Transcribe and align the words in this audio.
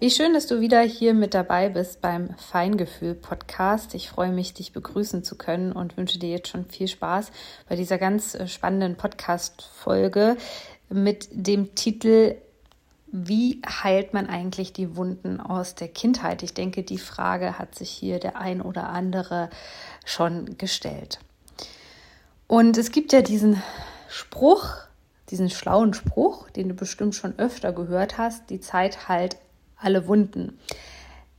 Wie 0.00 0.12
schön, 0.12 0.32
dass 0.32 0.46
du 0.46 0.60
wieder 0.60 0.80
hier 0.80 1.12
mit 1.12 1.34
dabei 1.34 1.70
bist 1.70 2.00
beim 2.00 2.30
Feingefühl 2.36 3.14
Podcast. 3.14 3.96
Ich 3.96 4.08
freue 4.08 4.30
mich, 4.30 4.54
dich 4.54 4.72
begrüßen 4.72 5.24
zu 5.24 5.36
können 5.36 5.72
und 5.72 5.96
wünsche 5.96 6.20
dir 6.20 6.28
jetzt 6.28 6.46
schon 6.46 6.66
viel 6.66 6.86
Spaß 6.86 7.32
bei 7.68 7.74
dieser 7.74 7.98
ganz 7.98 8.36
äh, 8.36 8.46
spannenden 8.46 8.94
Podcast-Folge 8.94 10.36
mit 10.88 11.26
dem 11.32 11.74
Titel 11.74 12.36
Wie 13.08 13.60
heilt 13.66 14.14
man 14.14 14.28
eigentlich 14.28 14.72
die 14.72 14.94
Wunden 14.94 15.40
aus 15.40 15.74
der 15.74 15.88
Kindheit? 15.88 16.44
Ich 16.44 16.54
denke, 16.54 16.84
die 16.84 16.98
Frage 16.98 17.58
hat 17.58 17.74
sich 17.74 17.90
hier 17.90 18.20
der 18.20 18.36
ein 18.36 18.62
oder 18.62 18.90
andere 18.90 19.50
schon 20.04 20.56
gestellt. 20.58 21.18
Und 22.46 22.78
es 22.78 22.92
gibt 22.92 23.12
ja 23.12 23.20
diesen 23.20 23.60
Spruch, 24.08 24.76
diesen 25.30 25.50
schlauen 25.50 25.92
Spruch, 25.92 26.50
den 26.50 26.68
du 26.68 26.74
bestimmt 26.76 27.16
schon 27.16 27.36
öfter 27.36 27.72
gehört 27.72 28.16
hast, 28.16 28.48
die 28.48 28.60
Zeit 28.60 29.08
heilt 29.08 29.38
alle 29.80 30.06
Wunden. 30.06 30.58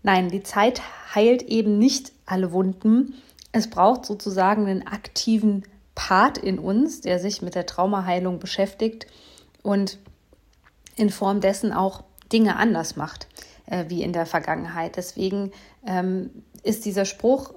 Nein, 0.04 0.30
die 0.30 0.44
Zeit 0.44 0.82
heilt 1.14 1.44
eben 1.44 1.78
nicht 1.78 2.12
alle 2.26 2.52
Wunden. 2.52 3.16
Es 3.52 3.70
braucht 3.70 4.06
sozusagen 4.06 4.68
einen 4.68 4.88
aktiven 4.88 5.64
Part 5.96 6.38
in 6.38 6.59
uns, 6.59 7.02
der 7.02 7.20
sich 7.20 7.42
mit 7.42 7.56
der 7.56 7.66
Traumaheilung 7.66 8.40
beschäftigt 8.40 9.08
und 9.64 9.98
in 10.96 11.09
Form 11.09 11.42
dessen 11.42 11.73
auch 11.73 12.04
Dinge 12.31 12.56
anders 12.56 12.96
macht, 12.96 13.28
äh, 13.66 13.86
wie 13.88 14.04
in 14.04 14.14
der 14.14 14.26
Vergangenheit. 14.26 14.96
Deswegen 14.96 15.52
ähm, 15.86 16.30
ist 16.64 16.86
dieser 16.86 17.06
Spruch, 17.06 17.53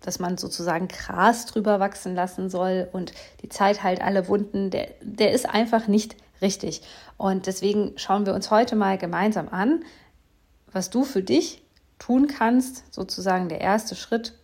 dass 0.00 0.18
man 0.18 0.38
sozusagen 0.38 0.88
Gras 0.88 1.46
drüber 1.46 1.80
wachsen 1.80 2.14
lassen 2.14 2.50
soll 2.50 2.88
und 2.92 3.12
die 3.42 3.48
Zeit 3.48 3.82
heilt 3.82 4.00
alle 4.00 4.28
Wunden, 4.28 4.70
der, 4.70 4.88
der 5.02 5.32
ist 5.32 5.48
einfach 5.48 5.88
nicht 5.88 6.16
richtig. 6.42 6.82
Und 7.16 7.46
deswegen 7.46 7.92
schauen 7.96 8.26
wir 8.26 8.34
uns 8.34 8.50
heute 8.50 8.76
mal 8.76 8.98
gemeinsam 8.98 9.48
an, 9.48 9.84
was 10.72 10.90
du 10.90 11.04
für 11.04 11.22
dich 11.22 11.62
tun 11.98 12.26
kannst, 12.26 12.92
sozusagen 12.94 13.48
der 13.48 13.60
erste 13.60 13.94
Schritt, 13.94 14.34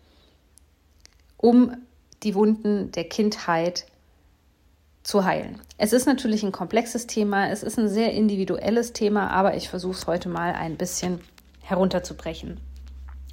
um 1.37 1.77
die 2.23 2.35
Wunden 2.35 2.91
der 2.93 3.05
Kindheit 3.05 3.87
zu 5.03 5.25
heilen. 5.25 5.61
Es 5.79 5.93
ist 5.93 6.07
natürlich 6.07 6.43
ein 6.43 6.53
komplexes 6.53 7.07
Thema, 7.07 7.49
es 7.51 7.63
ist 7.63 7.79
ein 7.79 7.89
sehr 7.89 8.13
individuelles 8.13 8.93
Thema, 8.93 9.31
aber 9.31 9.57
ich 9.57 9.69
versuche 9.69 9.97
es 9.97 10.07
heute 10.07 10.29
mal 10.29 10.53
ein 10.53 10.77
bisschen 10.77 11.21
herunterzubrechen. 11.63 12.61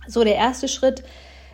So, 0.07 0.23
der 0.23 0.35
erste 0.35 0.67
Schritt, 0.67 1.03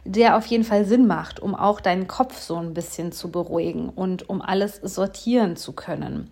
der 0.03 0.36
auf 0.36 0.46
jeden 0.48 0.64
Fall 0.64 0.86
Sinn 0.86 1.08
macht, 1.08 1.40
um 1.40 1.56
auch 1.56 1.80
deinen 1.80 2.08
Kopf 2.08 2.40
so 2.40 2.58
ein 2.58 2.74
bisschen 2.74 3.12
zu 3.12 3.31
beruhigen 3.31 3.90
und 3.90 4.30
um 4.30 4.42
alles 4.42 4.78
sortieren 4.78 5.56
zu 5.56 5.74
können, 5.74 6.31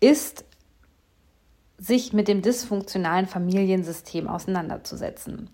ist 0.00 0.44
sich 1.78 2.12
mit 2.12 2.28
dem 2.28 2.42
dysfunktionalen 2.42 3.26
Familiensystem 3.26 4.28
auseinanderzusetzen. 4.28 5.48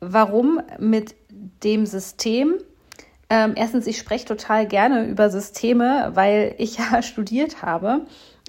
Warum 0.00 0.60
mit 0.78 1.14
dem 1.64 1.86
System? 1.86 2.58
Ähm, 3.28 3.54
erstens, 3.56 3.86
ich 3.86 3.98
spreche 3.98 4.26
total 4.26 4.66
gerne 4.66 5.06
über 5.06 5.30
Systeme, 5.30 6.10
weil 6.14 6.54
ich 6.58 6.78
ja 6.92 7.02
studiert 7.02 7.62
habe. 7.62 8.06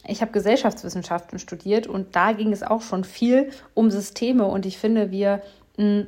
Ich 0.07 0.21
habe 0.21 0.31
Gesellschaftswissenschaften 0.31 1.39
studiert 1.39 1.87
und 1.87 2.15
da 2.15 2.31
ging 2.33 2.51
es 2.51 2.63
auch 2.63 2.81
schon 2.81 3.03
viel 3.03 3.51
um 3.73 3.91
Systeme 3.91 4.45
und 4.45 4.65
ich 4.65 4.77
finde, 4.77 5.11
wir 5.11 5.41
mh, 5.77 6.05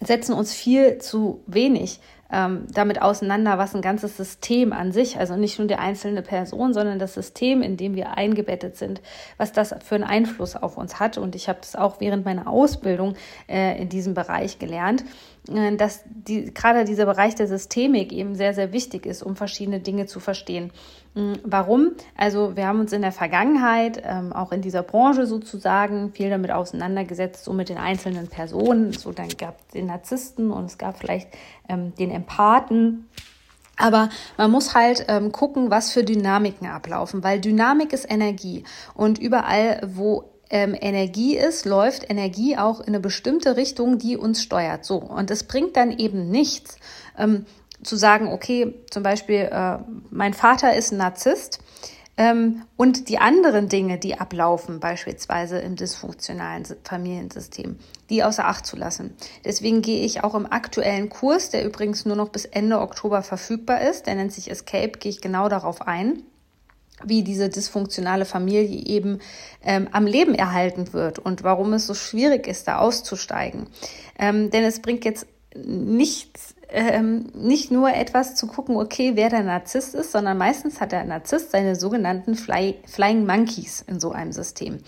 setzen 0.00 0.32
uns 0.34 0.52
viel 0.52 0.98
zu 0.98 1.42
wenig 1.46 2.00
ähm, 2.32 2.66
damit 2.72 3.02
auseinander, 3.02 3.58
was 3.58 3.74
ein 3.74 3.82
ganzes 3.82 4.16
System 4.16 4.72
an 4.72 4.92
sich, 4.92 5.18
also 5.18 5.36
nicht 5.36 5.58
nur 5.58 5.68
die 5.68 5.76
einzelne 5.76 6.22
Person, 6.22 6.72
sondern 6.72 6.98
das 6.98 7.14
System, 7.14 7.62
in 7.62 7.76
dem 7.76 7.94
wir 7.94 8.16
eingebettet 8.16 8.76
sind, 8.76 9.00
was 9.36 9.52
das 9.52 9.74
für 9.84 9.96
einen 9.96 10.04
Einfluss 10.04 10.56
auf 10.56 10.76
uns 10.76 11.00
hat. 11.00 11.18
Und 11.18 11.34
ich 11.34 11.48
habe 11.48 11.58
das 11.60 11.76
auch 11.76 12.00
während 12.00 12.24
meiner 12.24 12.46
Ausbildung 12.46 13.14
äh, 13.48 13.80
in 13.80 13.88
diesem 13.88 14.14
Bereich 14.14 14.58
gelernt, 14.58 15.04
dass 15.46 16.02
die, 16.06 16.52
gerade 16.52 16.84
dieser 16.84 17.06
Bereich 17.06 17.34
der 17.34 17.46
Systemik 17.46 18.12
eben 18.12 18.34
sehr, 18.34 18.54
sehr 18.54 18.72
wichtig 18.72 19.06
ist, 19.06 19.22
um 19.22 19.36
verschiedene 19.36 19.80
Dinge 19.80 20.06
zu 20.06 20.20
verstehen. 20.20 20.70
Mm, 21.14 21.32
warum? 21.42 21.92
Also 22.16 22.56
wir 22.56 22.66
haben 22.66 22.80
uns 22.80 22.92
in 22.92 23.02
der 23.02 23.12
Vergangenheit, 23.12 24.02
ähm, 24.04 24.32
auch 24.32 24.52
in 24.52 24.60
dieser 24.60 24.82
Branche 24.82 25.26
sozusagen, 25.26 26.12
viel 26.12 26.30
damit 26.30 26.50
auseinandergesetzt, 26.50 27.44
so 27.44 27.52
mit 27.52 27.68
den 27.68 27.78
einzelnen 27.78 28.28
Personen. 28.28 28.92
So 28.92 29.12
dann 29.12 29.28
gab 29.38 29.58
es 29.60 29.68
den 29.72 29.86
Narzissten 29.86 30.50
und 30.50 30.66
es 30.66 30.78
gab 30.78 30.98
vielleicht 30.98 31.28
ähm, 31.68 31.94
den 31.96 32.10
Empathen. 32.10 33.08
Aber 33.76 34.10
man 34.36 34.50
muss 34.50 34.74
halt 34.74 35.06
ähm, 35.08 35.32
gucken, 35.32 35.70
was 35.70 35.90
für 35.90 36.04
Dynamiken 36.04 36.68
ablaufen, 36.68 37.24
weil 37.24 37.40
Dynamik 37.40 37.94
ist 37.94 38.10
Energie. 38.10 38.64
Und 38.94 39.18
überall, 39.18 39.80
wo 39.86 40.29
ähm, 40.50 40.76
Energie 40.78 41.36
ist, 41.36 41.64
läuft 41.64 42.10
Energie 42.10 42.56
auch 42.56 42.80
in 42.80 42.88
eine 42.88 43.00
bestimmte 43.00 43.56
Richtung, 43.56 43.98
die 43.98 44.16
uns 44.16 44.42
steuert. 44.42 44.84
So. 44.84 44.96
Und 44.96 45.30
es 45.30 45.44
bringt 45.44 45.76
dann 45.76 45.96
eben 45.96 46.28
nichts, 46.30 46.76
ähm, 47.16 47.46
zu 47.82 47.96
sagen, 47.96 48.28
okay, 48.28 48.74
zum 48.90 49.02
Beispiel, 49.02 49.48
äh, 49.50 49.78
mein 50.10 50.34
Vater 50.34 50.74
ist 50.74 50.92
ein 50.92 50.98
Narzisst 50.98 51.60
ähm, 52.16 52.64
und 52.76 53.08
die 53.08 53.18
anderen 53.18 53.68
Dinge, 53.68 53.96
die 53.98 54.18
ablaufen, 54.18 54.80
beispielsweise 54.80 55.58
im 55.60 55.76
dysfunktionalen 55.76 56.66
Familiensystem, 56.84 57.78
die 58.10 58.22
außer 58.22 58.46
Acht 58.46 58.66
zu 58.66 58.76
lassen. 58.76 59.16
Deswegen 59.44 59.80
gehe 59.80 60.04
ich 60.04 60.22
auch 60.22 60.34
im 60.34 60.50
aktuellen 60.50 61.08
Kurs, 61.08 61.48
der 61.48 61.64
übrigens 61.64 62.04
nur 62.04 62.16
noch 62.16 62.28
bis 62.28 62.44
Ende 62.44 62.80
Oktober 62.80 63.22
verfügbar 63.22 63.80
ist, 63.80 64.06
der 64.06 64.16
nennt 64.16 64.32
sich 64.32 64.50
Escape, 64.50 64.98
gehe 64.98 65.10
ich 65.10 65.22
genau 65.22 65.48
darauf 65.48 65.86
ein 65.86 66.24
wie 67.04 67.22
diese 67.22 67.48
dysfunktionale 67.48 68.24
Familie 68.24 68.84
eben 68.86 69.18
ähm, 69.62 69.88
am 69.92 70.06
Leben 70.06 70.34
erhalten 70.34 70.92
wird 70.92 71.18
und 71.18 71.42
warum 71.42 71.72
es 71.72 71.86
so 71.86 71.94
schwierig 71.94 72.46
ist, 72.46 72.68
da 72.68 72.78
auszusteigen. 72.78 73.66
Ähm, 74.18 74.50
denn 74.50 74.64
es 74.64 74.80
bringt 74.80 75.04
jetzt 75.04 75.26
nichts, 75.54 76.54
ähm, 76.70 77.26
nicht 77.34 77.70
nur 77.70 77.92
etwas 77.92 78.36
zu 78.36 78.46
gucken, 78.46 78.76
okay, 78.76 79.12
wer 79.14 79.28
der 79.28 79.42
Narzisst 79.42 79.94
ist, 79.94 80.12
sondern 80.12 80.38
meistens 80.38 80.80
hat 80.80 80.92
der 80.92 81.04
Narzisst 81.04 81.50
seine 81.50 81.74
sogenannten 81.74 82.34
Fly, 82.34 82.76
Flying 82.86 83.26
Monkeys 83.26 83.84
in 83.86 83.98
so 83.98 84.12
einem 84.12 84.32
System. 84.32 84.78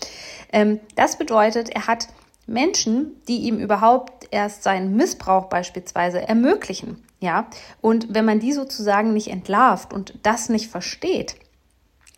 Ähm, 0.51 0.79
das 0.95 1.17
bedeutet, 1.17 1.69
er 1.69 1.87
hat 1.87 2.07
Menschen, 2.45 3.21
die 3.27 3.39
ihm 3.39 3.57
überhaupt 3.57 4.27
erst 4.31 4.63
seinen 4.63 4.95
Missbrauch 4.95 5.45
beispielsweise 5.45 6.27
ermöglichen. 6.27 7.03
Ja, 7.19 7.47
und 7.79 8.13
wenn 8.13 8.25
man 8.25 8.39
die 8.39 8.51
sozusagen 8.51 9.13
nicht 9.13 9.29
entlarvt 9.29 9.93
und 9.93 10.13
das 10.23 10.49
nicht 10.49 10.69
versteht, 10.69 11.35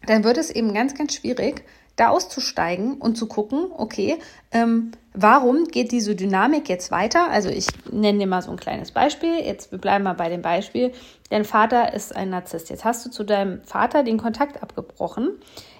dann 0.07 0.23
wird 0.23 0.37
es 0.37 0.49
eben 0.49 0.73
ganz, 0.73 0.95
ganz 0.95 1.13
schwierig, 1.13 1.63
da 1.95 2.09
auszusteigen 2.09 2.95
und 2.95 3.15
zu 3.15 3.27
gucken, 3.27 3.67
okay, 3.77 4.17
ähm, 4.51 4.91
warum 5.13 5.65
geht 5.65 5.91
diese 5.91 6.15
Dynamik 6.15 6.67
jetzt 6.67 6.91
weiter? 6.91 7.29
Also 7.31 7.49
ich 7.49 7.67
nenne 7.89 8.19
dir 8.19 8.27
mal 8.27 8.41
so 8.41 8.51
ein 8.51 8.57
kleines 8.57 8.91
Beispiel. 8.91 9.39
Jetzt 9.39 9.71
wir 9.71 9.79
bleiben 9.79 10.03
mal 10.03 10.13
bei 10.13 10.29
dem 10.29 10.41
Beispiel. 10.41 10.91
Dein 11.29 11.45
Vater 11.45 11.93
ist 11.93 12.13
ein 12.15 12.29
Narzisst. 12.29 12.69
Jetzt 12.69 12.83
hast 12.83 13.05
du 13.05 13.09
zu 13.09 13.23
deinem 13.23 13.63
Vater 13.63 14.03
den 14.03 14.17
Kontakt 14.17 14.61
abgebrochen, 14.61 15.31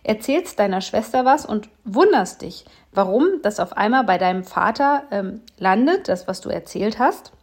erzählst 0.04 0.58
deiner 0.58 0.80
Schwester 0.82 1.26
was 1.26 1.46
und 1.46 1.68
wunderst 1.84 2.42
dich, 2.42 2.66
warum 2.94 3.26
das 3.42 3.60
auf 3.60 3.76
einmal 3.76 4.06
bei 4.06 4.18
deinem 4.18 4.46
Vater 4.46 5.04
ähm, 5.12 5.42
landet, 5.58 6.08
das, 6.08 6.28
was 6.28 6.40
du 6.40 6.50
erzählt 6.50 6.98
hast. 6.98 7.34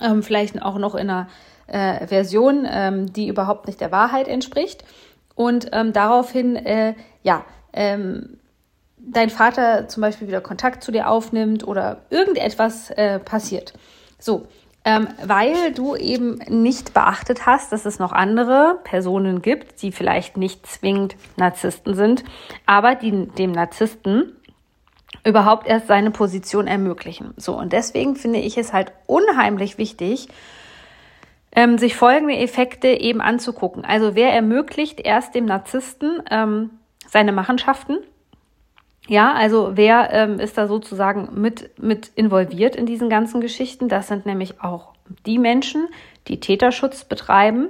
Ähm, 0.00 0.22
vielleicht 0.22 0.60
auch 0.60 0.76
noch 0.76 0.94
in 0.94 1.08
einer 1.08 1.28
äh, 1.68 2.06
Version, 2.06 2.66
ähm, 2.68 3.12
die 3.12 3.28
überhaupt 3.28 3.66
nicht 3.66 3.80
der 3.80 3.92
Wahrheit 3.92 4.28
entspricht. 4.28 4.84
Und 5.34 5.68
ähm, 5.72 5.92
daraufhin, 5.92 6.56
äh, 6.56 6.94
ja, 7.22 7.44
ähm, 7.72 8.38
dein 8.98 9.30
Vater 9.30 9.88
zum 9.88 10.00
Beispiel 10.00 10.28
wieder 10.28 10.40
Kontakt 10.40 10.84
zu 10.84 10.92
dir 10.92 11.08
aufnimmt 11.08 11.66
oder 11.66 12.02
irgendetwas 12.10 12.90
äh, 12.90 13.18
passiert. 13.18 13.72
So, 14.18 14.46
ähm, 14.84 15.08
weil 15.24 15.72
du 15.72 15.96
eben 15.96 16.38
nicht 16.48 16.92
beachtet 16.94 17.46
hast, 17.46 17.72
dass 17.72 17.84
es 17.84 17.98
noch 17.98 18.12
andere 18.12 18.80
Personen 18.84 19.42
gibt, 19.42 19.82
die 19.82 19.92
vielleicht 19.92 20.36
nicht 20.36 20.66
zwingend 20.66 21.16
Narzissten 21.36 21.94
sind, 21.94 22.24
aber 22.66 22.94
die 22.94 23.26
dem 23.26 23.52
Narzissten 23.52 24.36
überhaupt 25.24 25.68
erst 25.68 25.86
seine 25.86 26.10
Position 26.10 26.66
ermöglichen. 26.66 27.32
So, 27.36 27.56
und 27.56 27.72
deswegen 27.72 28.16
finde 28.16 28.40
ich 28.40 28.58
es 28.58 28.72
halt 28.72 28.92
unheimlich 29.06 29.78
wichtig, 29.78 30.28
ähm, 31.54 31.78
sich 31.78 31.96
folgende 31.96 32.36
Effekte 32.36 32.88
eben 32.88 33.20
anzugucken. 33.20 33.84
Also 33.84 34.14
wer 34.14 34.32
ermöglicht 34.32 35.00
erst 35.00 35.34
dem 35.34 35.44
Narzissten 35.44 36.22
ähm, 36.30 36.70
seine 37.06 37.32
Machenschaften? 37.32 37.98
Ja, 39.08 39.32
also 39.32 39.72
wer 39.74 40.10
ähm, 40.12 40.38
ist 40.38 40.56
da 40.56 40.66
sozusagen 40.66 41.40
mit, 41.40 41.70
mit 41.82 42.10
involviert 42.14 42.76
in 42.76 42.86
diesen 42.86 43.10
ganzen 43.10 43.40
Geschichten? 43.40 43.88
Das 43.88 44.08
sind 44.08 44.26
nämlich 44.26 44.60
auch 44.62 44.92
die 45.26 45.38
Menschen, 45.38 45.88
die 46.28 46.40
Täterschutz 46.40 47.04
betreiben 47.04 47.68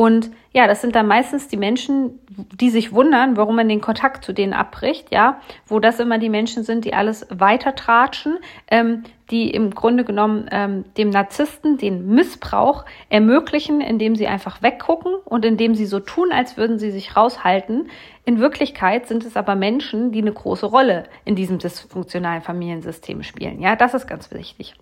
und 0.00 0.30
ja, 0.54 0.66
das 0.66 0.80
sind 0.80 0.94
dann 0.94 1.06
meistens 1.06 1.48
die 1.48 1.58
Menschen, 1.58 2.20
die 2.28 2.70
sich 2.70 2.94
wundern, 2.94 3.36
warum 3.36 3.56
man 3.56 3.68
den 3.68 3.82
Kontakt 3.82 4.24
zu 4.24 4.32
denen 4.32 4.54
abbricht, 4.54 5.12
ja, 5.12 5.42
wo 5.66 5.78
das 5.78 6.00
immer 6.00 6.16
die 6.16 6.30
Menschen 6.30 6.64
sind, 6.64 6.86
die 6.86 6.94
alles 6.94 7.26
weiter 7.28 7.74
tratschen, 7.74 8.38
ähm, 8.70 9.02
die 9.30 9.50
im 9.50 9.74
Grunde 9.74 10.04
genommen 10.04 10.48
ähm, 10.52 10.86
dem 10.96 11.10
Narzissten 11.10 11.76
den 11.76 12.06
Missbrauch 12.14 12.86
ermöglichen, 13.10 13.82
indem 13.82 14.16
sie 14.16 14.26
einfach 14.26 14.62
weggucken 14.62 15.16
und 15.26 15.44
indem 15.44 15.74
sie 15.74 15.84
so 15.84 16.00
tun, 16.00 16.32
als 16.32 16.56
würden 16.56 16.78
sie 16.78 16.92
sich 16.92 17.14
raushalten. 17.14 17.90
In 18.24 18.38
Wirklichkeit 18.38 19.06
sind 19.06 19.26
es 19.26 19.36
aber 19.36 19.54
Menschen, 19.54 20.12
die 20.12 20.22
eine 20.22 20.32
große 20.32 20.64
Rolle 20.64 21.04
in 21.26 21.36
diesem 21.36 21.58
dysfunktionalen 21.58 22.40
Familiensystem 22.40 23.22
spielen. 23.22 23.60
Ja, 23.60 23.76
das 23.76 23.92
ist 23.92 24.06
ganz 24.06 24.30
wichtig. 24.30 24.72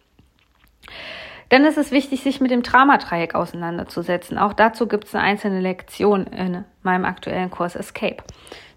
Dann 1.49 1.65
ist 1.65 1.79
es 1.79 1.91
wichtig, 1.91 2.23
sich 2.23 2.41
mit 2.41 2.51
dem 2.51 2.63
Dramadreieck 2.63 3.35
auseinanderzusetzen. 3.35 4.39
Auch 4.39 4.53
dazu 4.53 4.87
gibt 4.87 5.05
es 5.05 5.15
eine 5.15 5.25
einzelne 5.25 5.61
Lektion 5.61 6.27
in 6.27 6.65
meinem 6.83 7.05
aktuellen 7.05 7.51
Kurs 7.51 7.75
Escape. 7.75 8.23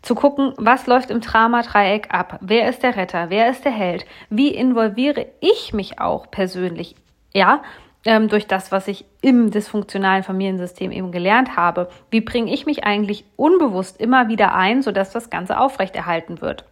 Zu 0.01 0.15
gucken, 0.15 0.53
was 0.57 0.87
läuft 0.87 1.11
im 1.11 1.21
Dramadreieck 1.21 2.13
ab? 2.13 2.39
Wer 2.41 2.69
ist 2.69 2.81
der 2.81 2.95
Retter? 2.95 3.29
Wer 3.29 3.49
ist 3.49 3.65
der 3.65 3.71
Held? 3.71 4.05
Wie 4.29 4.49
involviere 4.49 5.27
ich 5.41 5.73
mich 5.73 5.99
auch 5.99 6.31
persönlich? 6.31 6.95
Ja, 7.33 7.61
ähm, 8.05 8.29
durch 8.29 8.47
das, 8.47 8.71
was 8.71 8.87
ich 8.87 9.05
im 9.21 9.51
dysfunktionalen 9.51 10.23
Familiensystem 10.23 10.91
eben 10.91 11.11
gelernt 11.11 11.55
habe. 11.55 11.89
Wie 12.09 12.21
bringe 12.21 12.51
ich 12.51 12.65
mich 12.65 12.83
eigentlich 12.83 13.25
unbewusst 13.35 13.99
immer 13.99 14.27
wieder 14.27 14.55
ein, 14.55 14.81
sodass 14.81 15.11
das 15.11 15.29
Ganze 15.29 15.59
aufrechterhalten 15.59 16.41
wird? 16.41 16.65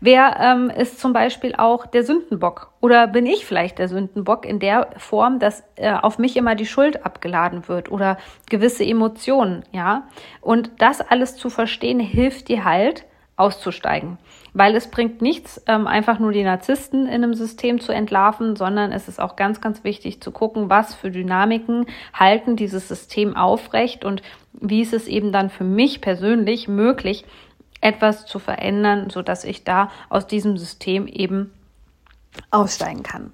Wer 0.00 0.36
ähm, 0.40 0.70
ist 0.70 1.00
zum 1.00 1.12
Beispiel 1.12 1.54
auch 1.56 1.86
der 1.86 2.04
Sündenbock? 2.04 2.72
Oder 2.80 3.06
bin 3.06 3.26
ich 3.26 3.46
vielleicht 3.46 3.78
der 3.78 3.88
Sündenbock 3.88 4.44
in 4.44 4.58
der 4.58 4.88
Form, 4.98 5.38
dass 5.38 5.64
äh, 5.76 5.92
auf 5.92 6.18
mich 6.18 6.36
immer 6.36 6.54
die 6.54 6.66
Schuld 6.66 7.06
abgeladen 7.06 7.68
wird 7.68 7.90
oder 7.90 8.18
gewisse 8.50 8.84
Emotionen, 8.84 9.64
ja? 9.72 10.08
Und 10.40 10.70
das 10.78 11.00
alles 11.00 11.36
zu 11.36 11.50
verstehen, 11.50 12.00
hilft 12.00 12.48
dir 12.48 12.64
halt, 12.64 13.06
auszusteigen. 13.36 14.18
Weil 14.52 14.76
es 14.76 14.88
bringt 14.88 15.20
nichts, 15.20 15.60
ähm, 15.66 15.86
einfach 15.88 16.20
nur 16.20 16.30
die 16.30 16.44
Narzissten 16.44 17.06
in 17.06 17.24
einem 17.24 17.34
System 17.34 17.80
zu 17.80 17.90
entlarven, 17.90 18.54
sondern 18.54 18.92
es 18.92 19.08
ist 19.08 19.20
auch 19.20 19.34
ganz, 19.34 19.60
ganz 19.60 19.82
wichtig 19.82 20.20
zu 20.20 20.30
gucken, 20.30 20.70
was 20.70 20.94
für 20.94 21.10
Dynamiken 21.10 21.86
halten 22.12 22.54
dieses 22.54 22.86
System 22.86 23.36
aufrecht 23.36 24.04
und 24.04 24.22
wie 24.52 24.82
ist 24.82 24.92
es 24.92 25.08
eben 25.08 25.32
dann 25.32 25.50
für 25.50 25.64
mich 25.64 26.00
persönlich 26.00 26.68
möglich, 26.68 27.24
etwas 27.84 28.24
zu 28.26 28.38
verändern, 28.38 29.10
so 29.10 29.22
dass 29.22 29.44
ich 29.44 29.62
da 29.62 29.90
aus 30.08 30.26
diesem 30.26 30.56
System 30.56 31.06
eben 31.06 31.52
aussteigen 32.50 33.02
kann. 33.02 33.32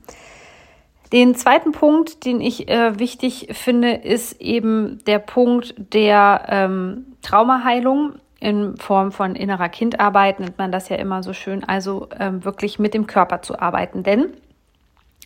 Den 1.13 1.35
zweiten 1.35 1.73
Punkt, 1.73 2.25
den 2.25 2.41
ich 2.41 2.69
äh, 2.69 2.99
wichtig 2.99 3.49
finde, 3.53 3.93
ist 3.93 4.41
eben 4.41 4.99
der 5.07 5.19
Punkt 5.19 5.75
der 5.77 6.47
ähm, 6.49 7.17
Traumaheilung 7.23 8.15
in 8.39 8.77
Form 8.77 9.13
von 9.13 9.35
innerer 9.35 9.69
Kindarbeit, 9.69 10.41
nennt 10.41 10.59
man 10.59 10.73
das 10.73 10.89
ja 10.89 10.97
immer 10.97 11.23
so 11.23 11.33
schön, 11.33 11.65
also 11.65 12.09
ähm, 12.19 12.45
wirklich 12.45 12.79
mit 12.79 12.95
dem 12.95 13.07
Körper 13.07 13.43
zu 13.43 13.59
arbeiten. 13.61 14.03
Denn 14.03 14.31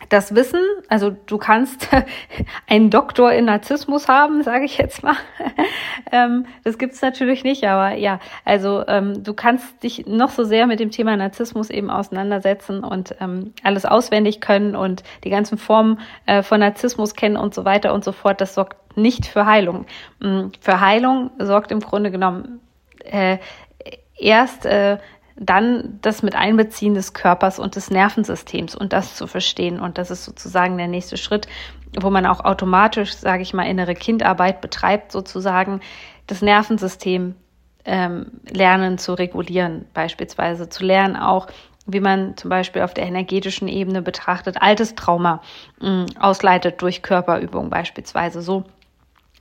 das 0.09 0.35
Wissen, 0.35 0.61
also 0.89 1.11
du 1.27 1.39
kannst 1.39 1.89
einen 2.69 2.91
Doktor 2.91 3.33
in 3.33 3.45
Narzissmus 3.47 4.09
haben, 4.09 4.43
sage 4.43 4.65
ich 4.65 4.77
jetzt 4.77 5.03
mal. 5.03 5.15
ähm, 6.13 6.47
das 6.65 6.79
gibt's 6.79 7.01
natürlich 7.01 7.45
nicht, 7.45 7.65
aber 7.65 7.97
ja, 7.97 8.19
also 8.45 8.85
ähm, 8.87 9.23
du 9.23 9.35
kannst 9.35 9.83
dich 9.83 10.07
noch 10.07 10.31
so 10.31 10.45
sehr 10.45 10.67
mit 10.67 10.81
dem 10.81 10.91
Thema 10.91 11.17
Narzissmus 11.17 11.71
eben 11.71 11.91
auseinandersetzen 11.91 12.83
und 12.83 13.15
ähm, 13.21 13.53
alles 13.63 13.87
auswendig 13.87 14.41
können 14.41 14.77
und 14.77 15.05
die 15.23 15.31
ganzen 15.31 15.59
Formen 15.59 16.01
äh, 16.27 16.43
von 16.43 16.61
Narzissmus 16.61 17.15
kennen 17.15 17.37
und 17.37 17.55
so 17.55 17.65
weiter 17.65 17.95
und 17.95 18.05
so 18.05 18.13
fort. 18.13 18.41
Das 18.41 18.55
sorgt 18.55 18.97
nicht 18.97 19.27
für 19.27 19.47
Heilung. 19.47 19.87
Ähm, 20.23 20.53
für 20.61 20.81
Heilung 20.81 21.31
sorgt 21.39 21.71
im 21.71 21.81
Grunde 21.81 22.11
genommen 22.11 22.61
äh, 23.05 23.39
erst 24.19 24.67
äh, 24.67 24.99
dann 25.37 25.99
das 26.03 26.23
mit 26.23 26.37
Einbeziehen 26.37 26.95
des 26.95 27.13
Körpers 27.13 27.59
und 27.59 27.77
des 27.77 27.91
Nervensystems 27.91 28.75
und 28.75 28.93
das 28.93 29.17
zu 29.17 29.27
verstehen. 29.27 29.81
Und 29.81 29.99
das 29.99 30.11
ist 30.11 30.25
sozusagen 30.25 30.79
der 30.79 30.87
nächste 30.89 31.17
Schritt, 31.17 31.49
wo 32.01 32.11
man 32.11 32.27
auch 32.27 32.45
automatisch, 32.45 33.15
sage 33.15 33.43
ich 33.43 33.55
mal, 33.55 33.65
innere 33.65 33.95
Kindarbeit 33.95 34.61
betreibt, 34.61 35.13
sozusagen 35.13 35.81
das 36.27 36.41
Nervensystem 36.41 37.35
ähm, 37.85 38.27
lernen 38.49 38.99
zu 38.99 39.15
regulieren, 39.15 39.87
beispielsweise 39.93 40.69
zu 40.69 40.85
lernen 40.85 41.17
auch, 41.17 41.49
wie 41.87 42.01
man 42.01 42.37
zum 42.37 42.49
Beispiel 42.49 42.83
auf 42.83 42.95
der 42.95 43.05
energetischen 43.05 43.69
Ebene 43.69 44.01
betrachtet, 44.01 44.63
altes 44.63 44.95
Trauma 44.95 45.43
mh, 45.81 46.07
ausleitet 46.19 46.81
durch 46.81 47.03
Körperübung 47.03 47.69
beispielsweise. 47.69 48.41
So 48.41 48.65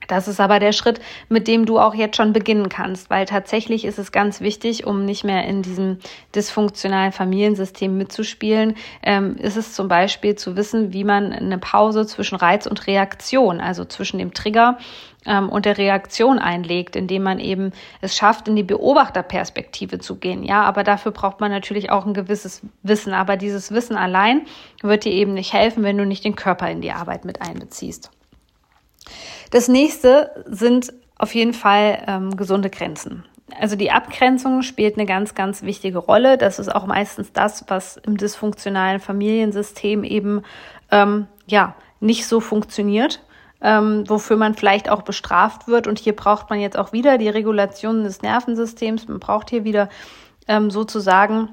das 0.07 0.27
ist 0.27 0.39
aber 0.39 0.59
der 0.59 0.71
Schritt, 0.71 0.99
mit 1.29 1.47
dem 1.47 1.65
du 1.65 1.79
auch 1.79 1.93
jetzt 1.93 2.17
schon 2.17 2.33
beginnen 2.33 2.69
kannst, 2.69 3.09
weil 3.09 3.25
tatsächlich 3.25 3.85
ist 3.85 3.99
es 3.99 4.11
ganz 4.11 4.41
wichtig, 4.41 4.85
um 4.85 5.05
nicht 5.05 5.23
mehr 5.23 5.45
in 5.45 5.61
diesem 5.61 5.99
dysfunktionalen 6.35 7.11
Familiensystem 7.11 7.97
mitzuspielen, 7.97 8.75
ähm, 9.03 9.35
ist 9.37 9.57
es 9.57 9.73
zum 9.73 9.87
Beispiel 9.87 10.35
zu 10.35 10.55
wissen, 10.55 10.93
wie 10.93 11.03
man 11.03 11.31
eine 11.31 11.57
Pause 11.57 12.05
zwischen 12.05 12.35
Reiz 12.35 12.65
und 12.65 12.87
Reaktion, 12.87 13.59
also 13.59 13.85
zwischen 13.85 14.17
dem 14.17 14.33
Trigger 14.33 14.77
ähm, 15.25 15.49
und 15.49 15.65
der 15.65 15.77
Reaktion 15.77 16.39
einlegt, 16.39 16.95
indem 16.95 17.23
man 17.23 17.39
eben 17.39 17.71
es 18.01 18.15
schafft, 18.15 18.47
in 18.47 18.55
die 18.55 18.63
Beobachterperspektive 18.63 19.99
zu 19.99 20.17
gehen. 20.17 20.43
Ja, 20.43 20.63
aber 20.63 20.83
dafür 20.83 21.11
braucht 21.11 21.39
man 21.39 21.51
natürlich 21.51 21.89
auch 21.89 22.05
ein 22.05 22.13
gewisses 22.13 22.61
Wissen. 22.81 23.13
Aber 23.13 23.37
dieses 23.37 23.71
Wissen 23.71 23.95
allein 23.95 24.45
wird 24.81 25.05
dir 25.05 25.11
eben 25.11 25.33
nicht 25.33 25.53
helfen, 25.53 25.83
wenn 25.83 25.97
du 25.97 26.05
nicht 26.05 26.25
den 26.25 26.35
Körper 26.35 26.69
in 26.69 26.81
die 26.81 26.91
Arbeit 26.91 27.25
mit 27.25 27.41
einbeziehst. 27.41 28.11
Das 29.53 29.67
nächste 29.67 30.31
sind 30.47 30.91
auf 31.15 31.35
jeden 31.35 31.53
Fall 31.53 32.03
ähm, 32.07 32.35
gesunde 32.35 32.71
Grenzen. 32.71 33.23
Also 33.59 33.75
die 33.75 33.91
Abgrenzung 33.91 34.63
spielt 34.63 34.97
eine 34.97 35.05
ganz, 35.05 35.35
ganz 35.35 35.61
wichtige 35.61 35.99
Rolle. 35.99 36.39
Das 36.39 36.57
ist 36.57 36.73
auch 36.73 36.87
meistens 36.87 37.33
das, 37.33 37.63
was 37.67 37.97
im 37.97 38.17
dysfunktionalen 38.17 38.99
Familiensystem 38.99 40.03
eben 40.03 40.41
ähm, 40.89 41.27
ja 41.45 41.75
nicht 41.99 42.25
so 42.25 42.39
funktioniert, 42.39 43.21
ähm, 43.61 44.09
wofür 44.09 44.37
man 44.37 44.55
vielleicht 44.55 44.89
auch 44.89 45.03
bestraft 45.03 45.67
wird. 45.67 45.85
Und 45.85 45.99
hier 45.99 46.15
braucht 46.15 46.49
man 46.49 46.59
jetzt 46.59 46.75
auch 46.75 46.91
wieder 46.91 47.19
die 47.19 47.29
Regulationen 47.29 48.05
des 48.05 48.23
Nervensystems. 48.23 49.07
Man 49.07 49.19
braucht 49.19 49.51
hier 49.51 49.65
wieder 49.65 49.87
ähm, 50.47 50.71
sozusagen 50.71 51.49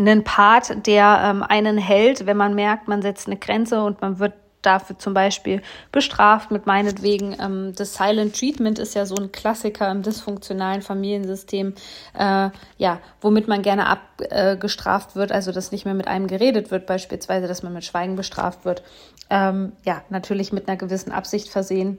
einen 0.00 0.24
Part, 0.24 0.84
der 0.88 1.20
ähm, 1.22 1.44
einen 1.44 1.78
hält, 1.78 2.26
wenn 2.26 2.36
man 2.36 2.56
merkt, 2.56 2.88
man 2.88 3.02
setzt 3.02 3.28
eine 3.28 3.36
Grenze 3.36 3.84
und 3.84 4.00
man 4.00 4.18
wird 4.18 4.32
dafür 4.62 4.98
zum 4.98 5.14
Beispiel 5.14 5.62
bestraft 5.92 6.50
mit 6.50 6.66
meinetwegen. 6.66 7.36
Ähm, 7.40 7.72
das 7.76 7.94
Silent 7.94 8.38
Treatment 8.38 8.78
ist 8.78 8.94
ja 8.94 9.06
so 9.06 9.16
ein 9.16 9.32
Klassiker 9.32 9.90
im 9.90 10.02
dysfunktionalen 10.02 10.82
Familiensystem, 10.82 11.74
äh, 12.14 12.50
ja, 12.76 13.00
womit 13.20 13.48
man 13.48 13.62
gerne 13.62 13.86
abgestraft 13.86 15.12
äh, 15.12 15.14
wird, 15.16 15.32
also 15.32 15.52
dass 15.52 15.72
nicht 15.72 15.84
mehr 15.84 15.94
mit 15.94 16.08
einem 16.08 16.26
geredet 16.26 16.70
wird, 16.70 16.86
beispielsweise, 16.86 17.46
dass 17.46 17.62
man 17.62 17.72
mit 17.72 17.84
Schweigen 17.84 18.16
bestraft 18.16 18.64
wird. 18.64 18.82
Ähm, 19.30 19.72
ja, 19.84 20.02
natürlich 20.10 20.52
mit 20.52 20.68
einer 20.68 20.76
gewissen 20.76 21.12
Absicht 21.12 21.48
versehen 21.48 21.98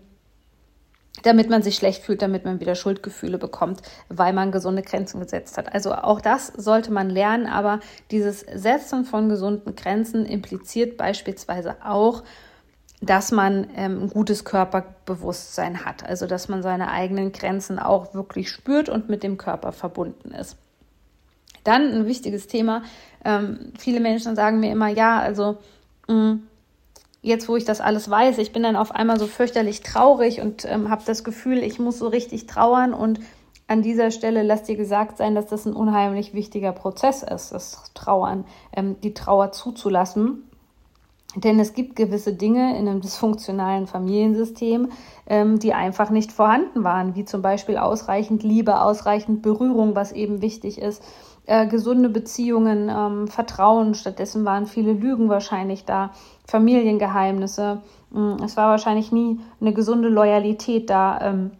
damit 1.23 1.49
man 1.49 1.61
sich 1.61 1.75
schlecht 1.75 2.03
fühlt, 2.03 2.21
damit 2.21 2.45
man 2.45 2.59
wieder 2.59 2.75
Schuldgefühle 2.75 3.37
bekommt, 3.37 3.81
weil 4.07 4.33
man 4.33 4.51
gesunde 4.51 4.81
Grenzen 4.81 5.19
gesetzt 5.19 5.57
hat. 5.57 5.73
Also 5.73 5.93
auch 5.93 6.21
das 6.21 6.47
sollte 6.47 6.91
man 6.91 7.09
lernen, 7.09 7.47
aber 7.47 7.79
dieses 8.11 8.41
Setzen 8.41 9.05
von 9.05 9.29
gesunden 9.29 9.75
Grenzen 9.75 10.25
impliziert 10.25 10.97
beispielsweise 10.97 11.77
auch, 11.83 12.23
dass 13.01 13.32
man 13.32 13.68
ähm, 13.75 14.03
ein 14.03 14.10
gutes 14.10 14.44
Körperbewusstsein 14.44 15.86
hat, 15.86 16.06
also 16.06 16.27
dass 16.27 16.50
man 16.50 16.62
seine 16.62 16.91
eigenen 16.91 17.32
Grenzen 17.32 17.79
auch 17.79 18.13
wirklich 18.13 18.50
spürt 18.50 18.89
und 18.89 19.10
mit 19.10 19.24
dem 19.24 19.38
Körper 19.38 19.72
verbunden 19.72 20.32
ist. 20.32 20.58
Dann 21.63 21.91
ein 21.94 22.06
wichtiges 22.06 22.48
Thema. 22.48 22.84
Ähm, 23.24 23.72
viele 23.77 24.00
Menschen 24.00 24.36
sagen 24.36 24.60
mir 24.60 24.72
immer, 24.72 24.89
ja, 24.89 25.20
also 25.20 25.58
mh, 26.08 26.15
mm, 26.15 26.44
jetzt, 27.22 27.48
wo 27.48 27.56
ich 27.56 27.65
das 27.65 27.82
alles 27.82 28.10
weiß, 28.10 28.38
ich 28.38 28.51
bin 28.51 28.63
dann 28.63 28.75
auf 28.75 28.94
einmal 28.94 29.20
so 29.20 29.27
fürchterlich 29.27 29.82
traurig 29.82 30.41
und 30.41 30.65
ähm, 30.65 30.89
habe 30.89 31.03
das 31.06 31.24
Gefühl, 31.24 31.60
ich 31.60 31.79
muss 31.79 32.00
so 32.00 32.08
richtig 32.08 32.48
trauern 32.48 32.94
und 32.94 33.20
an 33.68 33.82
dieser 33.82 34.10
Stelle 34.10 34.41
lasst 34.41 34.68
dir 34.68 34.77
gesagt 34.77 35.18
sein, 35.18 35.36
dass 35.36 35.46
das 35.46 35.65
ein 35.65 35.74
unheimlich 35.74 36.34
wichtiger 36.34 36.72
Prozess 36.72 37.24
ist, 37.24 37.51
das 37.51 37.91
Trauern, 37.94 38.46
ähm, 38.75 39.00
die 39.01 39.13
Trauer 39.13 39.51
zuzulassen 39.51 40.49
denn 41.36 41.59
es 41.59 41.74
gibt 41.74 41.95
gewisse 41.95 42.33
Dinge 42.33 42.77
in 42.77 42.88
einem 42.88 43.01
dysfunktionalen 43.01 43.86
Familiensystem, 43.86 44.89
ähm, 45.27 45.59
die 45.59 45.74
einfach 45.74 46.09
nicht 46.09 46.31
vorhanden 46.31 46.83
waren, 46.83 47.15
wie 47.15 47.25
zum 47.25 47.41
Beispiel 47.41 47.77
ausreichend 47.77 48.43
Liebe, 48.43 48.81
ausreichend 48.81 49.41
Berührung, 49.43 49.95
was 49.95 50.12
eben 50.12 50.41
wichtig 50.41 50.81
ist, 50.81 51.03
äh, 51.45 51.67
gesunde 51.67 52.09
Beziehungen, 52.09 52.89
ähm, 52.89 53.27
Vertrauen. 53.27 53.93
Stattdessen 53.93 54.43
waren 54.45 54.65
viele 54.65 54.93
Lügen 54.93 55.29
wahrscheinlich 55.29 55.86
da, 55.86 56.12
Familiengeheimnisse. 56.48 57.81
Mm, 58.09 58.43
es 58.43 58.57
war 58.57 58.69
wahrscheinlich 58.69 59.12
nie 59.12 59.39
eine 59.62 59.74
gesunde 59.74 60.09
Loyalität 60.09 60.89
da. 60.89 61.19
Ähm, 61.21 61.51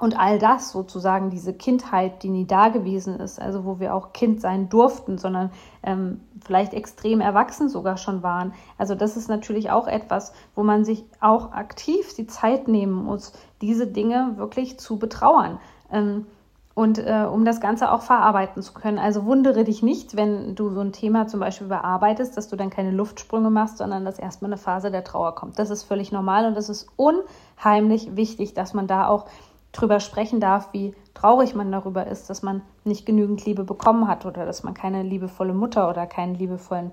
Und 0.00 0.18
all 0.18 0.38
das 0.38 0.72
sozusagen, 0.72 1.28
diese 1.28 1.52
Kindheit, 1.52 2.22
die 2.22 2.30
nie 2.30 2.46
da 2.46 2.70
gewesen 2.70 3.20
ist, 3.20 3.40
also 3.40 3.66
wo 3.66 3.80
wir 3.80 3.94
auch 3.94 4.14
Kind 4.14 4.40
sein 4.40 4.70
durften, 4.70 5.18
sondern 5.18 5.50
ähm, 5.82 6.22
vielleicht 6.42 6.72
extrem 6.72 7.20
erwachsen 7.20 7.68
sogar 7.68 7.98
schon 7.98 8.22
waren. 8.22 8.54
Also 8.78 8.94
das 8.94 9.18
ist 9.18 9.28
natürlich 9.28 9.70
auch 9.70 9.86
etwas, 9.86 10.32
wo 10.54 10.62
man 10.62 10.84
sich 10.86 11.04
auch 11.20 11.52
aktiv 11.52 12.14
die 12.16 12.26
Zeit 12.26 12.66
nehmen 12.66 13.04
muss, 13.04 13.32
diese 13.60 13.86
Dinge 13.86 14.32
wirklich 14.36 14.80
zu 14.80 14.98
betrauern. 14.98 15.60
Ähm, 15.92 16.26
und 16.72 16.98
äh, 16.98 17.26
um 17.30 17.44
das 17.44 17.60
Ganze 17.60 17.92
auch 17.92 18.00
verarbeiten 18.00 18.62
zu 18.62 18.72
können. 18.72 18.98
Also 18.98 19.26
wundere 19.26 19.64
dich 19.64 19.82
nicht, 19.82 20.16
wenn 20.16 20.54
du 20.54 20.70
so 20.70 20.80
ein 20.80 20.92
Thema 20.92 21.26
zum 21.26 21.40
Beispiel 21.40 21.66
bearbeitest, 21.66 22.38
dass 22.38 22.48
du 22.48 22.56
dann 22.56 22.70
keine 22.70 22.90
Luftsprünge 22.92 23.50
machst, 23.50 23.76
sondern 23.76 24.06
dass 24.06 24.18
erstmal 24.18 24.50
eine 24.50 24.56
Phase 24.56 24.90
der 24.90 25.04
Trauer 25.04 25.34
kommt. 25.34 25.58
Das 25.58 25.68
ist 25.68 25.82
völlig 25.82 26.10
normal 26.10 26.46
und 26.46 26.56
das 26.56 26.70
ist 26.70 26.88
unheimlich 26.96 28.16
wichtig, 28.16 28.54
dass 28.54 28.72
man 28.72 28.86
da 28.86 29.08
auch 29.08 29.26
drüber 29.72 30.00
sprechen 30.00 30.40
darf, 30.40 30.72
wie 30.72 30.94
traurig 31.14 31.54
man 31.54 31.70
darüber 31.70 32.06
ist, 32.06 32.30
dass 32.30 32.42
man 32.42 32.62
nicht 32.84 33.06
genügend 33.06 33.44
Liebe 33.44 33.64
bekommen 33.64 34.08
hat 34.08 34.26
oder 34.26 34.46
dass 34.46 34.62
man 34.62 34.74
keine 34.74 35.02
liebevolle 35.02 35.54
Mutter 35.54 35.88
oder 35.88 36.06
keinen 36.06 36.34
liebevollen 36.34 36.92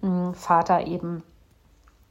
mm, 0.00 0.32
Vater 0.32 0.86
eben 0.86 1.22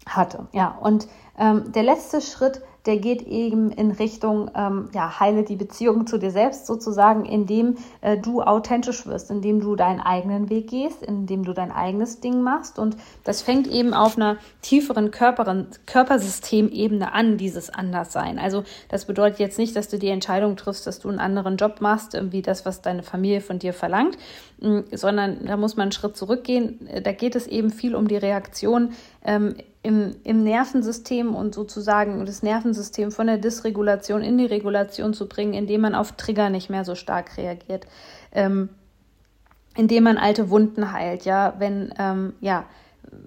hatte. 0.05 0.47
Ja, 0.51 0.77
und 0.81 1.07
ähm, 1.37 1.71
der 1.71 1.83
letzte 1.83 2.21
Schritt 2.21 2.61
der 2.85 2.97
geht 2.97 3.23
eben 3.23 3.71
in 3.71 3.91
Richtung, 3.91 4.51
ähm, 4.55 4.89
ja, 4.93 5.19
heile 5.19 5.43
die 5.43 5.55
Beziehung 5.55 6.05
zu 6.05 6.17
dir 6.17 6.29
selbst 6.29 6.67
sozusagen, 6.67 7.25
indem 7.25 7.77
äh, 8.01 8.17
du 8.17 8.41
authentisch 8.41 9.07
wirst, 9.07 9.31
indem 9.31 9.59
du 9.59 9.75
deinen 9.75 9.99
eigenen 9.99 10.49
Weg 10.49 10.69
gehst, 10.69 11.01
indem 11.01 11.43
du 11.43 11.53
dein 11.53 11.71
eigenes 11.71 12.19
Ding 12.19 12.41
machst. 12.41 12.77
Und 12.77 12.95
das 13.23 13.41
fängt 13.41 13.67
eben 13.67 13.93
auf 13.93 14.17
einer 14.17 14.37
tieferen 14.61 15.09
Körperin, 15.09 15.67
Körpersystemebene 15.87 17.11
an, 17.11 17.37
dieses 17.37 17.71
Anderssein. 17.71 18.37
Also 18.37 18.63
das 18.89 19.05
bedeutet 19.05 19.39
jetzt 19.39 19.57
nicht, 19.57 19.75
dass 19.75 19.87
du 19.87 19.97
die 19.97 20.09
Entscheidung 20.09 20.55
triffst, 20.55 20.85
dass 20.85 20.99
du 20.99 21.09
einen 21.09 21.19
anderen 21.19 21.57
Job 21.57 21.81
machst, 21.81 22.15
wie 22.31 22.43
das, 22.43 22.65
was 22.65 22.81
deine 22.81 23.01
Familie 23.01 23.41
von 23.41 23.57
dir 23.57 23.73
verlangt, 23.73 24.17
mm, 24.61 24.79
sondern 24.91 25.45
da 25.45 25.57
muss 25.57 25.75
man 25.75 25.83
einen 25.83 25.91
Schritt 25.91 26.15
zurückgehen. 26.15 26.87
Da 27.03 27.11
geht 27.13 27.35
es 27.35 27.47
eben 27.47 27.71
viel 27.71 27.95
um 27.95 28.07
die 28.07 28.17
Reaktion 28.17 28.91
ähm, 29.23 29.55
im, 29.85 30.15
im 30.23 30.43
Nervensystem 30.43 31.35
und 31.35 31.53
sozusagen 31.53 32.25
das 32.25 32.41
Nervensystem 32.41 33.11
von 33.11 33.27
der 33.27 33.37
Dysregulation 33.37 34.21
in 34.23 34.37
die 34.37 34.45
Regulation 34.45 35.13
zu 35.13 35.29
bringen, 35.29 35.53
indem 35.53 35.81
man 35.81 35.95
auf 35.95 36.13
Trigger 36.13 36.49
nicht 36.49 36.69
mehr 36.69 36.83
so 36.83 36.95
stark 36.95 37.37
reagiert, 37.37 37.85
ähm, 38.31 38.69
indem 39.77 40.03
man 40.03 40.17
alte 40.17 40.49
Wunden 40.49 40.91
heilt, 40.91 41.25
ja, 41.25 41.53
wenn, 41.59 41.93
ähm, 41.99 42.33
ja, 42.41 42.65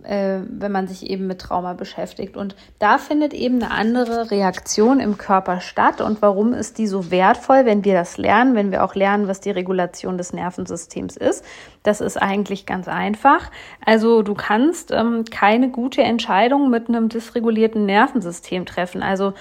äh, 0.02 0.40
wenn 0.48 0.72
man 0.72 0.88
sich 0.88 1.08
eben 1.10 1.26
mit 1.26 1.40
Trauma 1.40 1.74
beschäftigt. 1.74 2.36
Und 2.36 2.56
da 2.78 2.98
findet 2.98 3.34
eben 3.34 3.62
eine 3.62 3.70
andere 3.70 4.30
Reaktion 4.30 5.00
im 5.00 5.18
Körper 5.18 5.60
statt. 5.60 6.00
Und 6.00 6.22
warum 6.22 6.54
ist 6.54 6.78
die 6.78 6.86
so 6.86 7.10
wertvoll, 7.10 7.64
wenn 7.64 7.84
wir 7.84 7.94
das 7.94 8.16
lernen, 8.16 8.54
wenn 8.54 8.70
wir 8.70 8.84
auch 8.84 8.94
lernen, 8.94 9.28
was 9.28 9.40
die 9.40 9.50
Regulation 9.50 10.18
des 10.18 10.32
Nervensystems 10.32 11.16
ist? 11.16 11.44
Das 11.82 12.00
ist 12.00 12.16
eigentlich 12.16 12.66
ganz 12.66 12.88
einfach. 12.88 13.50
Also 13.84 14.22
du 14.22 14.34
kannst 14.34 14.90
ähm, 14.90 15.24
keine 15.30 15.70
gute 15.70 16.02
Entscheidung 16.02 16.70
mit 16.70 16.88
einem 16.88 17.08
dysregulierten 17.08 17.86
Nervensystem 17.86 18.66
treffen. 18.66 19.02
Also 19.02 19.34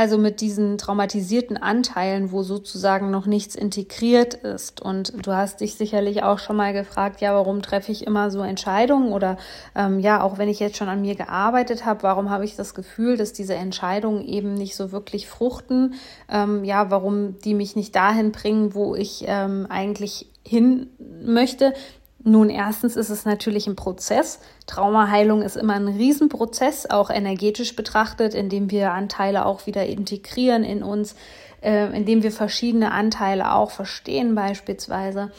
also 0.00 0.16
mit 0.16 0.40
diesen 0.40 0.78
traumatisierten 0.78 1.58
Anteilen, 1.58 2.32
wo 2.32 2.42
sozusagen 2.42 3.10
noch 3.10 3.26
nichts 3.26 3.54
integriert 3.54 4.32
ist. 4.32 4.80
Und 4.80 5.12
du 5.26 5.36
hast 5.36 5.60
dich 5.60 5.74
sicherlich 5.74 6.22
auch 6.22 6.38
schon 6.38 6.56
mal 6.56 6.72
gefragt, 6.72 7.20
ja, 7.20 7.34
warum 7.34 7.60
treffe 7.60 7.92
ich 7.92 8.06
immer 8.06 8.30
so 8.30 8.40
Entscheidungen? 8.40 9.12
Oder 9.12 9.36
ähm, 9.74 10.00
ja, 10.00 10.22
auch 10.22 10.38
wenn 10.38 10.48
ich 10.48 10.58
jetzt 10.58 10.78
schon 10.78 10.88
an 10.88 11.02
mir 11.02 11.16
gearbeitet 11.16 11.84
habe, 11.84 12.02
warum 12.02 12.30
habe 12.30 12.46
ich 12.46 12.56
das 12.56 12.72
Gefühl, 12.72 13.18
dass 13.18 13.34
diese 13.34 13.56
Entscheidungen 13.56 14.26
eben 14.26 14.54
nicht 14.54 14.74
so 14.74 14.90
wirklich 14.90 15.28
fruchten? 15.28 15.92
Ähm, 16.30 16.64
ja, 16.64 16.90
warum 16.90 17.38
die 17.40 17.52
mich 17.52 17.76
nicht 17.76 17.94
dahin 17.94 18.32
bringen, 18.32 18.74
wo 18.74 18.94
ich 18.94 19.24
ähm, 19.26 19.66
eigentlich 19.68 20.30
hin 20.46 20.88
möchte. 21.22 21.74
Nun, 22.22 22.50
erstens 22.50 22.96
ist 22.96 23.08
es 23.08 23.24
natürlich 23.24 23.66
ein 23.66 23.76
Prozess. 23.76 24.40
Traumaheilung 24.66 25.40
ist 25.40 25.56
immer 25.56 25.74
ein 25.74 25.88
Riesenprozess, 25.88 26.88
auch 26.90 27.08
energetisch 27.08 27.74
betrachtet, 27.74 28.34
indem 28.34 28.70
wir 28.70 28.92
Anteile 28.92 29.46
auch 29.46 29.66
wieder 29.66 29.86
integrieren 29.86 30.62
in 30.62 30.82
uns, 30.82 31.14
äh, 31.62 31.96
indem 31.96 32.22
wir 32.22 32.30
verschiedene 32.30 32.92
Anteile 32.92 33.54
auch 33.54 33.70
verstehen 33.70 34.34
beispielsweise. 34.34 35.30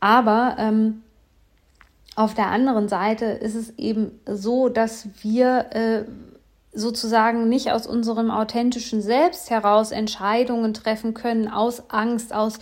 Aber 0.00 0.56
ähm, 0.58 1.02
auf 2.16 2.34
der 2.34 2.46
anderen 2.46 2.88
Seite 2.88 3.26
ist 3.26 3.54
es 3.54 3.78
eben 3.78 4.18
so, 4.26 4.70
dass 4.70 5.08
wir 5.20 5.66
äh, 5.70 6.04
sozusagen 6.72 7.48
nicht 7.48 7.70
aus 7.70 7.86
unserem 7.86 8.30
authentischen 8.30 9.02
Selbst 9.02 9.50
heraus 9.50 9.90
Entscheidungen 9.90 10.74
treffen 10.74 11.12
können, 11.14 11.48
aus 11.48 11.90
Angst, 11.90 12.34
aus 12.34 12.58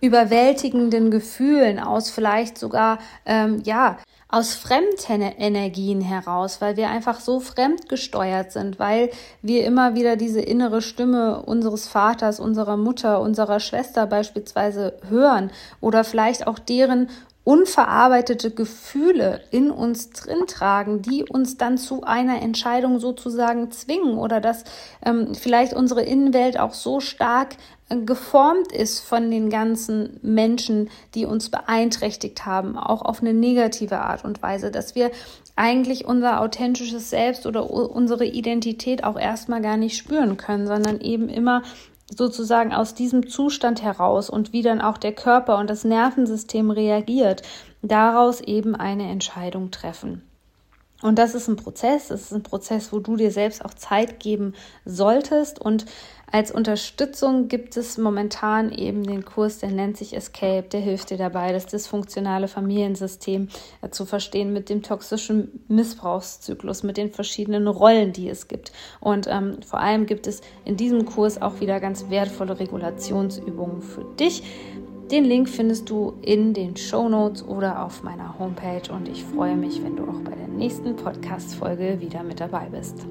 überwältigenden 0.00 1.10
Gefühlen, 1.10 1.78
aus 1.78 2.10
vielleicht 2.10 2.58
sogar, 2.58 2.98
ähm, 3.26 3.62
ja, 3.64 3.98
aus 4.30 4.54
Fremdenergien 4.54 6.02
heraus, 6.02 6.60
weil 6.60 6.76
wir 6.76 6.90
einfach 6.90 7.20
so 7.20 7.40
fremdgesteuert 7.40 8.52
sind, 8.52 8.78
weil 8.78 9.10
wir 9.40 9.64
immer 9.64 9.94
wieder 9.94 10.16
diese 10.16 10.40
innere 10.40 10.82
Stimme 10.82 11.42
unseres 11.42 11.88
Vaters, 11.88 12.38
unserer 12.38 12.76
Mutter, 12.76 13.20
unserer 13.22 13.58
Schwester 13.58 14.06
beispielsweise 14.06 14.98
hören 15.08 15.50
oder 15.80 16.04
vielleicht 16.04 16.46
auch 16.46 16.58
deren 16.58 17.08
unverarbeitete 17.48 18.50
Gefühle 18.50 19.40
in 19.50 19.70
uns 19.70 20.10
drin 20.10 20.46
tragen, 20.46 21.00
die 21.00 21.24
uns 21.24 21.56
dann 21.56 21.78
zu 21.78 22.02
einer 22.02 22.42
Entscheidung 22.42 23.00
sozusagen 23.00 23.70
zwingen 23.70 24.18
oder 24.18 24.42
dass 24.42 24.64
ähm, 25.02 25.34
vielleicht 25.34 25.72
unsere 25.72 26.02
Innenwelt 26.02 26.60
auch 26.60 26.74
so 26.74 27.00
stark 27.00 27.56
geformt 28.04 28.70
ist 28.70 29.00
von 29.00 29.30
den 29.30 29.48
ganzen 29.48 30.20
Menschen, 30.20 30.90
die 31.14 31.24
uns 31.24 31.48
beeinträchtigt 31.48 32.44
haben, 32.44 32.76
auch 32.76 33.00
auf 33.00 33.22
eine 33.22 33.32
negative 33.32 33.98
Art 34.00 34.26
und 34.26 34.42
Weise, 34.42 34.70
dass 34.70 34.94
wir 34.94 35.10
eigentlich 35.56 36.04
unser 36.04 36.42
authentisches 36.42 37.08
Selbst 37.08 37.46
oder 37.46 37.70
unsere 37.70 38.26
Identität 38.26 39.04
auch 39.04 39.18
erstmal 39.18 39.62
gar 39.62 39.78
nicht 39.78 39.96
spüren 39.96 40.36
können, 40.36 40.66
sondern 40.66 41.00
eben 41.00 41.30
immer 41.30 41.62
sozusagen 42.16 42.72
aus 42.72 42.94
diesem 42.94 43.28
Zustand 43.28 43.82
heraus 43.82 44.30
und 44.30 44.52
wie 44.52 44.62
dann 44.62 44.80
auch 44.80 44.98
der 44.98 45.12
Körper 45.12 45.58
und 45.58 45.68
das 45.68 45.84
Nervensystem 45.84 46.70
reagiert, 46.70 47.42
daraus 47.82 48.40
eben 48.40 48.74
eine 48.74 49.10
Entscheidung 49.10 49.70
treffen. 49.70 50.22
Und 51.00 51.18
das 51.18 51.34
ist 51.34 51.46
ein 51.46 51.56
Prozess, 51.56 52.10
es 52.10 52.22
ist 52.22 52.32
ein 52.32 52.42
Prozess, 52.42 52.92
wo 52.92 52.98
du 52.98 53.16
dir 53.16 53.30
selbst 53.30 53.64
auch 53.64 53.74
Zeit 53.74 54.18
geben 54.18 54.54
solltest. 54.84 55.60
Und 55.60 55.86
als 56.30 56.50
Unterstützung 56.50 57.48
gibt 57.48 57.76
es 57.76 57.96
momentan 57.96 58.70
eben 58.70 59.02
den 59.02 59.24
Kurs, 59.24 59.58
der 59.58 59.70
nennt 59.70 59.96
sich 59.96 60.14
Escape, 60.14 60.68
der 60.70 60.80
hilft 60.80 61.08
dir 61.10 61.16
dabei, 61.16 61.52
das 61.52 61.66
dysfunktionale 61.66 62.48
Familiensystem 62.48 63.48
äh, 63.80 63.88
zu 63.88 64.04
verstehen 64.04 64.52
mit 64.52 64.68
dem 64.68 64.82
toxischen 64.82 65.64
Missbrauchszyklus, 65.68 66.82
mit 66.82 66.98
den 66.98 67.10
verschiedenen 67.10 67.66
Rollen, 67.66 68.12
die 68.12 68.28
es 68.28 68.46
gibt. 68.46 68.72
Und 69.00 69.26
ähm, 69.26 69.58
vor 69.66 69.80
allem 69.80 70.04
gibt 70.04 70.26
es 70.26 70.42
in 70.66 70.76
diesem 70.76 71.06
Kurs 71.06 71.40
auch 71.40 71.60
wieder 71.60 71.80
ganz 71.80 72.10
wertvolle 72.10 72.58
Regulationsübungen 72.60 73.80
für 73.80 74.04
dich. 74.18 74.42
Den 75.10 75.24
Link 75.24 75.48
findest 75.48 75.88
du 75.88 76.18
in 76.20 76.52
den 76.52 76.76
Show 76.76 77.08
Notes 77.08 77.42
oder 77.42 77.82
auf 77.82 78.02
meiner 78.02 78.38
Homepage 78.38 78.92
und 78.92 79.08
ich 79.08 79.24
freue 79.24 79.56
mich, 79.56 79.82
wenn 79.82 79.96
du 79.96 80.02
auch 80.02 80.20
bei 80.22 80.32
der 80.32 80.48
nächsten 80.48 80.94
Podcast-Folge 80.94 81.98
wieder 82.00 82.22
mit 82.22 82.40
dabei 82.40 82.68
bist. 82.70 83.06